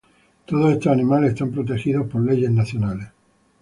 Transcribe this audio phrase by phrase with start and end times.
[0.47, 3.09] Todos estos animales están protegidos por leyes nacionales.